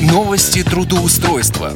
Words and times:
Новости 0.00 0.62
трудоустройства. 0.62 1.74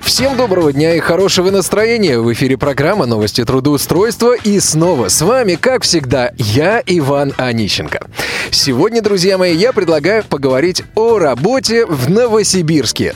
Всем 0.00 0.34
доброго 0.38 0.72
дня 0.72 0.94
и 0.94 0.98
хорошего 0.98 1.50
настроения. 1.50 2.18
В 2.18 2.32
эфире 2.32 2.56
программа 2.56 3.04
«Новости 3.04 3.44
трудоустройства». 3.44 4.34
И 4.34 4.58
снова 4.60 5.08
с 5.08 5.20
вами, 5.20 5.56
как 5.56 5.82
всегда, 5.82 6.32
я, 6.38 6.82
Иван 6.86 7.34
Онищенко. 7.36 8.06
Сегодня, 8.50 9.02
друзья 9.02 9.36
мои, 9.36 9.54
я 9.54 9.74
предлагаю 9.74 10.24
поговорить 10.24 10.84
о 10.94 11.18
работе 11.18 11.84
в 11.84 12.08
Новосибирске. 12.08 13.14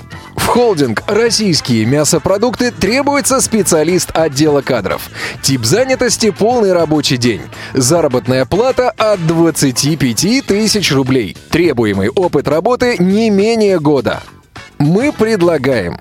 Холдинг 0.50 1.04
«Российские 1.06 1.84
мясопродукты» 1.84 2.72
требуется 2.72 3.40
специалист 3.40 4.10
отдела 4.12 4.62
кадров. 4.62 5.08
Тип 5.42 5.64
занятости– 5.64 6.30
полный 6.36 6.72
рабочий 6.72 7.18
день. 7.18 7.42
Заработная 7.72 8.44
плата 8.46 8.90
от 8.90 9.24
25 9.28 10.44
тысяч 10.44 10.90
рублей. 10.90 11.36
Требуемый 11.50 12.08
опыт 12.08 12.48
работы 12.48 12.96
не 12.98 13.30
менее 13.30 13.78
года. 13.78 14.24
Мы 14.80 15.12
предлагаем 15.12 16.00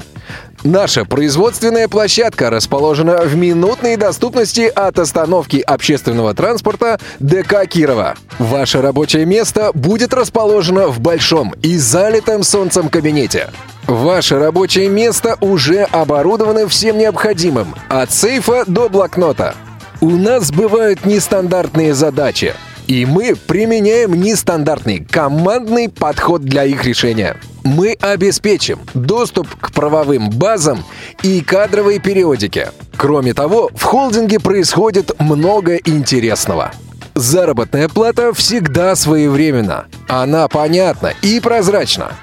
Наша 0.64 1.06
производственная 1.06 1.88
площадка 1.88 2.50
расположена 2.50 3.22
в 3.22 3.36
минутной 3.36 3.98
доступности 3.98 4.62
от 4.62 4.98
остановки 5.00 5.58
общественного 5.58 6.34
транспорта 6.34 7.00
ДК 7.20 7.66
Кирова. 7.66 8.16
Ваше 8.40 8.82
рабочее 8.82 9.26
место 9.26 9.72
будет 9.74 10.14
расположено 10.14 10.88
в 10.88 11.00
большом 11.00 11.54
и 11.62 11.78
залитом 11.78 12.44
солнцем 12.44 12.90
кабинете. 12.90 13.52
Ваше 13.90 14.38
рабочее 14.38 14.88
место 14.88 15.36
уже 15.42 15.82
оборудовано 15.84 16.68
всем 16.68 16.98
необходимым, 16.98 17.74
от 17.90 18.12
сейфа 18.12 18.64
до 18.66 18.88
блокнота. 18.88 19.56
У 20.00 20.12
нас 20.12 20.52
бывают 20.52 21.06
нестандартные 21.06 21.94
задачи, 21.94 22.54
и 22.88 23.06
мы 23.06 23.36
применяем 23.36 24.14
нестандартный 24.14 25.04
командный 25.04 25.90
подход 25.90 26.44
для 26.44 26.66
их 26.66 26.86
решения 26.86 27.36
мы 27.64 27.94
обеспечим 28.00 28.80
доступ 28.94 29.48
к 29.56 29.72
правовым 29.72 30.30
базам 30.30 30.84
и 31.24 31.42
кадровой 31.42 32.00
периодике. 32.00 32.72
Кроме 32.98 33.34
того, 33.34 33.70
в 33.76 33.84
холдинге 33.84 34.40
происходит 34.40 35.20
много 35.20 35.76
интересного. 35.76 36.72
Заработная 37.16 37.90
плата 37.90 38.34
всегда 38.34 38.96
своевременна. 38.96 39.86
Она 40.08 40.48
понятна 40.48 41.14
и 41.22 41.40
прозрачна. 41.40 42.14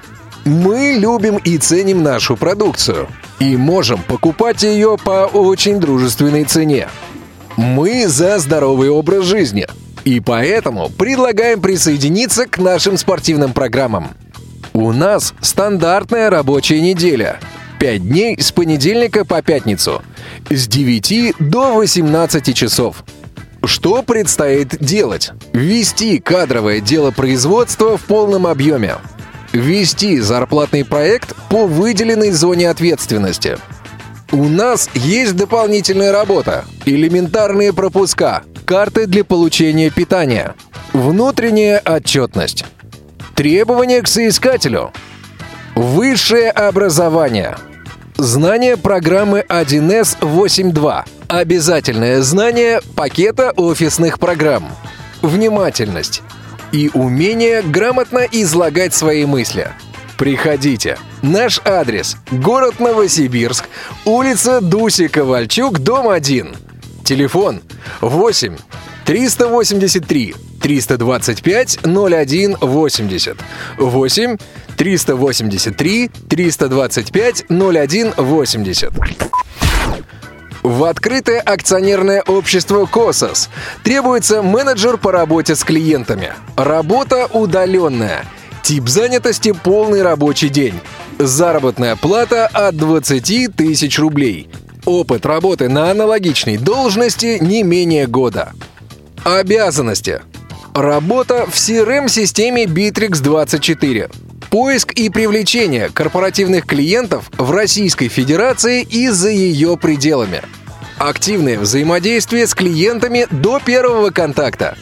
Мы 0.47 0.95
любим 0.97 1.35
и 1.35 1.57
ценим 1.57 2.03
нашу 2.03 2.37
продукцию 2.37 3.09
и 3.37 3.57
можем 3.57 4.01
покупать 4.01 4.63
ее 4.63 4.97
по 4.97 5.25
очень 5.25 5.77
дружественной 5.77 6.45
цене. 6.45 6.87
Мы 7.57 8.07
за 8.07 8.39
здоровый 8.39 8.89
образ 8.89 9.25
жизни 9.25 9.67
и 10.05 10.21
поэтому 10.21 10.87
предлагаем 10.87 11.59
присоединиться 11.59 12.45
к 12.45 12.59
нашим 12.59 12.97
спортивным 12.97 13.51
программам. 13.51 14.11
У 14.71 14.93
нас 14.93 15.33
стандартная 15.41 16.29
рабочая 16.29 16.79
неделя. 16.79 17.41
5 17.81 18.07
дней 18.07 18.39
с 18.39 18.53
понедельника 18.53 19.25
по 19.25 19.41
пятницу. 19.41 20.01
С 20.49 20.65
9 20.67 21.35
до 21.39 21.73
18 21.73 22.55
часов. 22.55 23.03
Что 23.65 24.01
предстоит 24.01 24.77
делать? 24.79 25.31
Ввести 25.51 26.19
кадровое 26.19 26.79
дело 26.79 27.11
производства 27.11 27.97
в 27.97 28.03
полном 28.03 28.47
объеме. 28.47 28.95
Ввести 29.57 30.19
зарплатный 30.19 30.85
проект 30.85 31.33
по 31.49 31.65
выделенной 31.65 32.29
зоне 32.29 32.69
ответственности. 32.69 33.57
У 34.31 34.43
нас 34.43 34.87
есть 34.93 35.35
дополнительная 35.35 36.11
работа, 36.11 36.65
элементарные 36.85 37.73
пропуска, 37.73 38.43
карты 38.65 39.07
для 39.07 39.23
получения 39.23 39.89
питания, 39.89 40.53
внутренняя 40.93 41.81
отчетность. 41.83 42.65
Требования 43.33 44.03
к 44.03 44.07
соискателю. 44.07 44.91
Высшее 45.73 46.51
образование. 46.51 47.57
Знание 48.15 48.77
программы 48.77 49.43
1С 49.49 50.19
8.2. 50.19 51.03
Обязательное 51.29 52.21
знание 52.21 52.81
пакета 52.95 53.53
офисных 53.55 54.19
программ. 54.19 54.69
Внимательность. 55.23 56.21
И 56.71 56.89
умение 56.93 57.61
грамотно 57.61 58.27
излагать 58.31 58.93
свои 58.93 59.25
мысли. 59.25 59.71
Приходите. 60.17 60.97
Наш 61.21 61.61
адрес– 61.63 62.17
город 62.31 62.79
Новосибирск, 62.79 63.65
улица 64.05 64.61
Дуси 64.61 65.07
Ковальчук, 65.07 65.79
дом 65.79 66.09
1. 66.09 66.55
Телефон 67.03 67.61
8 68.01 68.57
383 69.05 70.35
325 70.61 71.79
0180 71.83 73.37
8 73.77 74.37
383 74.75 76.11
325 76.29 77.45
0180 77.49 78.93
в 80.67 80.83
открытое 80.83 81.39
акционерное 81.39 82.21
общество 82.21 82.85
«Косос» 82.85 83.49
требуется 83.83 84.41
менеджер 84.41 84.97
по 84.97 85.13
работе 85.13 85.55
с 85.55 85.63
клиентами. 85.63 86.33
Работа 86.57 87.27
удаленная. 87.27 88.25
Тип 88.63 88.89
занятости– 88.89 89.53
полный 89.63 90.01
рабочий 90.01 90.49
день. 90.49 90.73
Заработная 91.19 91.95
плата 91.95 92.47
от 92.47 92.75
20 92.75 93.55
тысяч 93.55 93.97
рублей. 93.97 94.49
Опыт 94.83 95.25
работы 95.25 95.69
на 95.69 95.89
аналогичной 95.89 96.57
должности 96.57 97.37
не 97.39 97.63
менее 97.63 98.05
года. 98.05 98.51
Обязанности. 99.23 100.21
Работа 100.73 101.45
в 101.45 101.55
CRM-системе 101.55 102.65
Bittrex 102.65 103.21
24. 103.21 104.09
Поиск 104.49 104.93
и 104.93 105.09
привлечение 105.09 105.89
корпоративных 105.89 106.65
клиентов 106.65 107.29
в 107.37 107.51
Российской 107.51 108.07
Федерации 108.07 108.81
и 108.81 109.09
за 109.09 109.29
ее 109.29 109.77
пределами. 109.77 110.41
Активное 110.97 111.59
взаимодействие 111.59 112.47
с 112.47 112.55
клиентами 112.55 113.27
до 113.29 113.59
первого 113.59 114.09
контакта. 114.09 114.77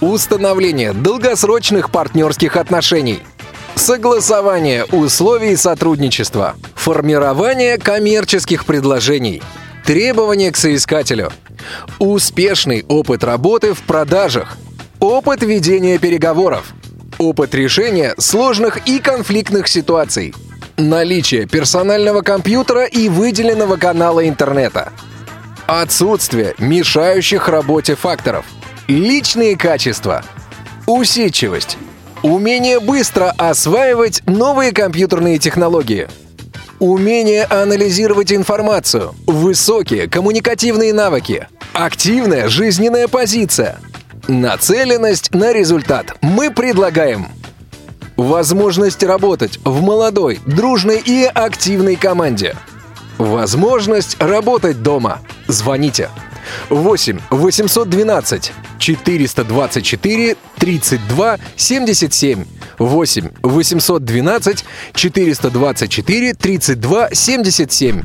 Установление 0.00 0.92
долгосрочных 0.92 1.90
партнерских 1.90 2.56
отношений. 2.56 3.20
Согласование 3.74 4.84
условий 4.84 5.56
сотрудничества. 5.56 6.54
Формирование 6.76 7.76
коммерческих 7.76 8.64
предложений. 8.64 9.42
Требования 9.84 10.52
к 10.52 10.56
соискателю. 10.56 11.32
Успешный 11.98 12.84
опыт 12.88 13.24
работы 13.24 13.74
в 13.74 13.82
продажах– 13.82 14.56
Опыт 15.00 15.44
ведения 15.44 15.96
переговоров. 15.98 16.74
Опыт 17.18 17.52
решения 17.52 18.14
сложных 18.16 18.86
и 18.86 19.00
конфликтных 19.00 19.66
ситуаций. 19.66 20.34
Наличие 20.76 21.46
персонального 21.46 22.22
компьютера 22.22 22.84
и 22.84 23.08
выделенного 23.08 23.76
канала 23.76 24.28
интернета. 24.28 24.92
Отсутствие 25.66 26.54
мешающих 26.60 27.48
работе 27.48 27.96
факторов. 27.96 28.46
Личные 28.86 29.56
качества. 29.56 30.22
Усидчивость. 30.86 31.76
Умение 32.22 32.78
быстро 32.78 33.34
осваивать 33.36 34.22
новые 34.26 34.70
компьютерные 34.70 35.38
технологии. 35.38 36.06
Умение 36.78 37.44
анализировать 37.44 38.32
информацию. 38.32 39.12
Высокие 39.26 40.08
коммуникативные 40.08 40.94
навыки. 40.94 41.48
Активная 41.72 42.48
жизненная 42.48 43.08
позиция. 43.08 43.80
Нацеленность 44.28 45.32
на 45.32 45.54
результат. 45.54 46.14
Мы 46.20 46.50
предлагаем 46.50 47.28
возможность 48.18 49.02
работать 49.02 49.58
в 49.64 49.80
молодой, 49.80 50.38
дружной 50.44 51.02
и 51.02 51.24
активной 51.24 51.96
команде. 51.96 52.54
Возможность 53.16 54.20
работать 54.20 54.82
дома. 54.82 55.20
Звоните 55.46 56.10
8 56.68 57.20
812 57.30 58.52
424 58.78 60.36
32 60.58 61.38
77 61.56 62.44
8 62.78 63.30
812 63.42 64.64
424 64.92 66.34
32 66.34 67.08
77 67.14 68.02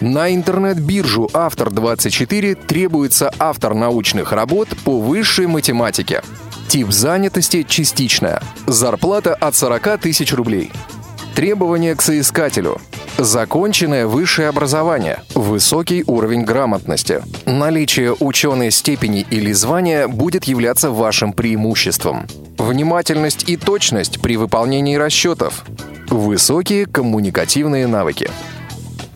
на 0.00 0.34
интернет-биржу 0.34 1.30
«Автор-24» 1.32 2.66
требуется 2.66 3.32
автор 3.38 3.74
научных 3.74 4.32
работ 4.32 4.68
по 4.84 4.98
высшей 4.98 5.46
математике. 5.46 6.22
Тип 6.68 6.90
занятости– 6.90 7.62
частичная. 7.68 8.42
Зарплата 8.66 9.34
от 9.34 9.54
40 9.54 9.98
тысяч 10.00 10.32
рублей. 10.32 10.72
Требования 11.34 11.94
к 11.94 12.02
соискателю. 12.02 12.80
Законченное 13.18 14.08
высшее 14.08 14.48
образование, 14.48 15.20
высокий 15.34 16.02
уровень 16.04 16.42
грамотности. 16.42 17.22
Наличие 17.46 18.12
ученой 18.18 18.72
степени 18.72 19.24
или 19.30 19.52
звания 19.52 20.08
будет 20.08 20.44
являться 20.44 20.90
вашим 20.90 21.32
преимуществом. 21.32 22.26
Внимательность 22.58 23.48
и 23.48 23.56
точность 23.56 24.20
при 24.20 24.36
выполнении 24.36 24.96
расчетов. 24.96 25.64
Высокие 26.08 26.86
коммуникативные 26.86 27.86
навыки 27.86 28.30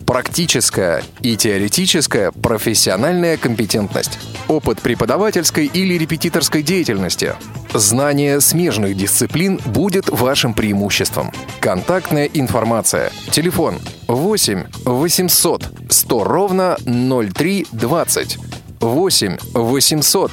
практическая 0.09 1.03
и 1.21 1.37
теоретическая 1.37 2.31
профессиональная 2.31 3.37
компетентность. 3.37 4.17
опыт 4.47 4.81
преподавательской 4.81 5.67
или 5.67 5.99
репетиторской 5.99 6.63
деятельности. 6.63 7.35
Знание 7.75 8.41
смежных 8.41 8.97
дисциплин 8.97 9.59
будет 9.67 10.09
вашим 10.09 10.55
преимуществом. 10.55 11.31
Контактная 11.59 12.25
информация. 12.25 13.11
Телефон 13.29 13.77
8 14.07 14.63
800 14.83 15.69
100 15.89 16.23
ровно 16.23 16.77
0320. 16.85 18.37
8 18.79 19.37
800 19.53 20.31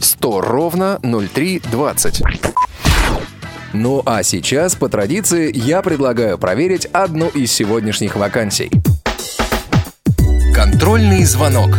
100 0.00 0.40
ровно 0.40 1.00
0320. 1.02 2.22
Ну 3.74 4.02
а 4.06 4.22
сейчас, 4.22 4.74
по 4.74 4.88
традиции, 4.88 5.54
я 5.54 5.82
предлагаю 5.82 6.38
проверить 6.38 6.86
одну 6.86 7.28
из 7.28 7.52
сегодняшних 7.52 8.16
вакансий. 8.16 8.70
Контрольный 10.70 11.24
звонок. 11.24 11.70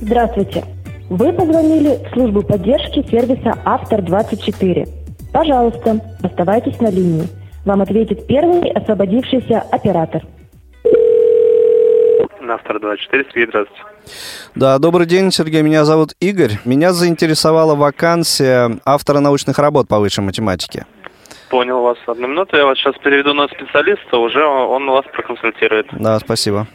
Здравствуйте. 0.00 0.64
Вы 1.10 1.32
позвонили 1.32 1.98
в 2.04 2.12
службу 2.12 2.42
поддержки 2.42 3.04
сервиса 3.10 3.58
«Автор-24». 3.64 4.88
Пожалуйста, 5.32 6.00
оставайтесь 6.22 6.78
на 6.80 6.88
линии. 6.90 7.26
Вам 7.64 7.82
ответит 7.82 8.28
первый 8.28 8.70
освободившийся 8.70 9.62
оператор. 9.72 10.22
На 12.40 12.54
«Автор-24», 12.54 13.24
Сергей, 13.32 13.46
здравствуйте. 13.48 13.82
Да, 14.54 14.78
добрый 14.78 15.06
день, 15.06 15.32
Сергей. 15.32 15.62
Меня 15.62 15.84
зовут 15.84 16.14
Игорь. 16.20 16.60
Меня 16.64 16.92
заинтересовала 16.92 17.74
вакансия 17.74 18.78
автора 18.84 19.18
научных 19.18 19.58
работ 19.58 19.88
по 19.88 19.98
высшей 19.98 20.22
математике. 20.22 20.86
Понял 21.52 21.82
вас. 21.82 21.98
Одну 22.06 22.28
минуту, 22.28 22.56
я 22.56 22.64
вас 22.64 22.78
сейчас 22.78 22.94
переведу 23.04 23.34
на 23.34 23.46
специалиста, 23.46 24.16
уже 24.16 24.42
он 24.42 24.86
вас 24.86 25.04
проконсультирует. 25.12 25.86
Да, 25.92 26.18
спасибо. 26.18 26.66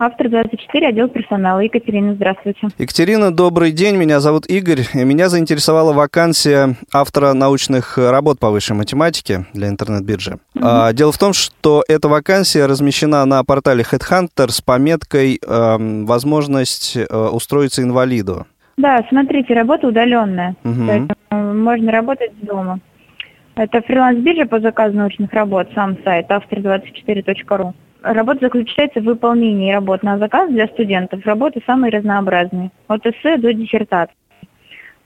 Автор 0.00 0.28
24, 0.28 0.88
отдел 0.88 1.08
персонала. 1.08 1.60
Екатерина, 1.60 2.14
здравствуйте. 2.14 2.66
Екатерина, 2.76 3.32
добрый 3.32 3.70
день. 3.70 3.94
Меня 3.94 4.18
зовут 4.18 4.46
Игорь. 4.46 4.80
Меня 4.94 5.28
заинтересовала 5.28 5.92
вакансия 5.92 6.74
автора 6.92 7.34
научных 7.34 7.98
работ 7.98 8.40
по 8.40 8.50
высшей 8.50 8.74
математике 8.74 9.46
для 9.54 9.68
интернет-биржи. 9.68 10.40
А, 10.60 10.92
дело 10.92 11.12
в 11.12 11.18
том, 11.18 11.32
что 11.32 11.84
эта 11.86 12.08
вакансия 12.08 12.66
размещена 12.66 13.24
на 13.26 13.44
портале 13.44 13.84
Headhunter 13.84 14.48
с 14.48 14.60
пометкой 14.60 15.38
эм, 15.46 16.04
«Возможность 16.06 16.96
э, 16.96 17.06
устроиться 17.06 17.80
инвалиду». 17.84 18.46
Да, 18.76 19.04
смотрите, 19.08 19.54
работа 19.54 19.86
удаленная. 19.86 20.56
Мгм. 20.64 21.08
Поэтому 21.32 21.54
можно 21.54 21.90
работать 21.90 22.32
дома. 22.42 22.78
Это 23.54 23.80
фриланс-биржа 23.80 24.46
по 24.46 24.60
заказу 24.60 24.96
научных 24.96 25.32
работ, 25.32 25.68
сам 25.74 25.96
сайт 26.04 26.30
автор24.ру. 26.30 27.74
Работа 28.02 28.40
заключается 28.42 29.00
в 29.00 29.04
выполнении 29.04 29.72
работ 29.72 30.02
на 30.02 30.18
заказ 30.18 30.50
для 30.50 30.66
студентов. 30.66 31.24
Работы 31.24 31.62
самые 31.64 31.90
разнообразные, 31.90 32.70
от 32.86 33.06
эссе 33.06 33.38
до 33.38 33.54
диссертации. 33.54 34.14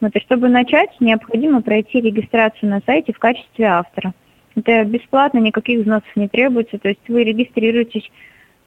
Вот, 0.01 0.17
и 0.17 0.21
чтобы 0.21 0.49
начать, 0.49 0.91
необходимо 1.01 1.63
пройти 1.63 2.01
регистрацию 2.01 2.71
на 2.71 2.81
сайте 2.85 3.13
в 3.13 3.19
качестве 3.19 3.67
автора. 3.67 4.13
Это 4.57 4.85
бесплатно, 4.85 5.39
никаких 5.39 5.81
взносов 5.81 6.17
не 6.17 6.29
требуется, 6.29 6.79
то 6.79 6.89
есть 6.89 7.09
вы 7.09 7.23
регистрируетесь. 7.23 8.11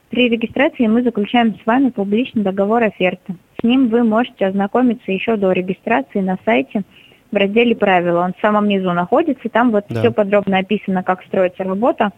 При 0.08 0.28
регистрации 0.28 0.86
мы 0.86 1.02
заключаем 1.02 1.56
с 1.56 1.66
вами 1.66 1.90
публичный 1.90 2.42
договор 2.42 2.82
оферты. 2.82 3.34
С 3.60 3.64
ним 3.64 3.88
вы 3.88 4.02
можете 4.02 4.46
ознакомиться 4.46 5.12
еще 5.12 5.36
до 5.36 5.52
регистрации 5.52 6.20
на 6.20 6.38
сайте 6.44 6.84
в 7.30 7.36
разделе 7.36 7.76
«Правила». 7.76 8.20
Он 8.20 8.32
в 8.32 8.40
самом 8.40 8.68
низу 8.68 8.92
находится, 8.92 9.48
там 9.48 9.70
вот 9.70 9.84
Да. 9.88 10.00
все 10.00 10.10
подробно 10.10 10.58
описано, 10.58 11.02
как 11.02 11.22
строится 11.24 11.64
работа. 11.64 12.10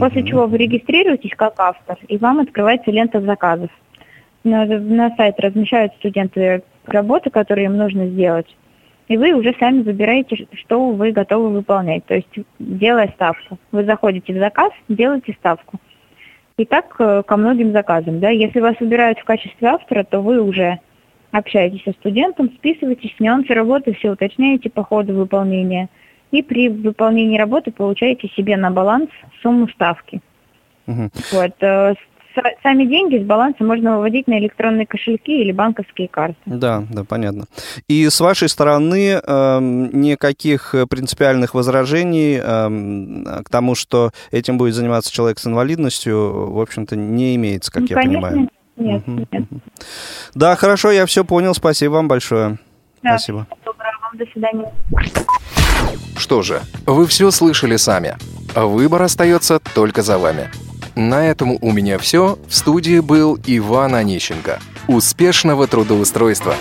После 0.00 0.24
чего 0.24 0.46
вы 0.46 0.56
регистрируетесь 0.58 1.32
как 1.36 1.54
автор, 1.58 1.98
и 2.08 2.16
вам 2.16 2.40
открывается 2.40 2.90
лента 2.90 3.20
заказов. 3.20 3.70
На, 4.42 4.64
на 4.64 5.14
сайт 5.16 5.38
размещают 5.38 5.92
студенты 5.94 6.62
работы, 6.86 7.30
которые 7.30 7.66
им 7.66 7.76
нужно 7.76 8.06
сделать. 8.06 8.46
И 9.08 9.16
вы 9.16 9.32
уже 9.32 9.54
сами 9.58 9.82
выбираете, 9.82 10.46
что 10.54 10.90
вы 10.90 11.12
готовы 11.12 11.50
выполнять. 11.50 12.04
То 12.06 12.14
есть, 12.14 12.28
делая 12.58 13.08
ставку. 13.08 13.58
Вы 13.70 13.84
заходите 13.84 14.32
в 14.32 14.38
заказ, 14.38 14.70
делаете 14.88 15.34
ставку. 15.38 15.78
И 16.56 16.64
так 16.64 16.94
э, 16.98 17.22
ко 17.26 17.36
многим 17.36 17.72
заказам. 17.72 18.20
Да? 18.20 18.30
Если 18.30 18.60
вас 18.60 18.76
выбирают 18.80 19.18
в 19.18 19.24
качестве 19.24 19.68
автора, 19.68 20.04
то 20.04 20.20
вы 20.20 20.40
уже 20.40 20.78
общаетесь 21.38 21.82
со 21.84 21.92
студентом, 21.92 22.50
списываетесь, 22.56 23.14
нюансы 23.18 23.52
работы, 23.52 23.92
все 23.94 24.10
уточняете 24.10 24.70
по 24.70 24.84
ходу 24.84 25.14
выполнения. 25.14 25.88
И 26.30 26.42
при 26.42 26.68
выполнении 26.68 27.38
работы 27.38 27.70
получаете 27.70 28.28
себе 28.36 28.56
на 28.56 28.70
баланс 28.70 29.10
сумму 29.42 29.68
ставки. 29.68 30.20
Мгм. 30.86 31.10
Вот. 31.32 31.52
э, 31.60 31.94
с- 31.94 31.96
Сами 32.64 32.84
деньги 32.86 33.18
с 33.18 33.22
баланса 33.24 33.62
можно 33.62 33.94
выводить 33.96 34.26
на 34.26 34.36
электронные 34.40 34.86
кошельки 34.86 35.40
или 35.40 35.52
банковские 35.52 36.08
карты. 36.08 36.34
Да, 36.46 36.82
да, 36.90 37.04
понятно. 37.04 37.44
И 37.86 38.08
с 38.08 38.18
вашей 38.20 38.48
стороны 38.48 39.20
эм, 39.24 40.00
никаких 40.00 40.74
э, 40.74 40.86
принципиальных 40.88 41.54
возражений 41.54 42.40
эм, 42.42 43.24
к 43.44 43.48
тому, 43.48 43.76
что 43.76 44.10
этим 44.32 44.58
будет 44.58 44.74
заниматься 44.74 45.12
человек 45.12 45.38
с 45.38 45.46
инвалидностью, 45.46 46.50
в 46.52 46.60
общем-то, 46.60 46.96
не 46.96 47.36
имеется, 47.36 47.70
как 47.70 47.82
Ну, 47.82 47.86
я 47.90 47.94
конечно, 47.94 48.20
понимаю. 48.28 48.48
Нет, 48.76 49.06
Мгм, 49.06 49.18
нет. 49.18 49.50
мгм. 49.50 49.60
Да, 50.34 50.56
хорошо, 50.56 50.90
я 50.90 51.06
все 51.06 51.24
понял. 51.24 51.54
Спасибо 51.54 51.92
вам 51.94 52.08
большое. 52.08 52.58
Да. 53.02 53.10
Спасибо. 53.18 53.46
Доброго 53.64 53.92
вам, 54.02 54.16
до 54.18 54.24
свидания. 54.32 54.72
Что 56.16 56.42
же, 56.42 56.62
вы 56.86 57.06
все 57.06 57.30
слышали 57.30 57.76
сами. 57.76 58.16
Выбор 58.54 59.02
остается 59.02 59.58
только 59.74 60.02
за 60.02 60.18
вами. 60.18 60.50
На 60.94 61.26
этом 61.26 61.58
у 61.60 61.72
меня 61.72 61.98
все. 61.98 62.38
В 62.48 62.54
студии 62.54 63.00
был 63.00 63.38
Иван 63.46 63.94
Онищенко. 63.94 64.60
Успешного 64.86 65.66
трудоустройства! 65.66 66.54